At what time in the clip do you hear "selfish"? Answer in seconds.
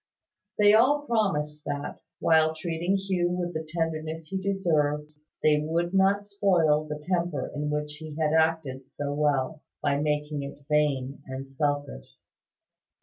11.47-12.15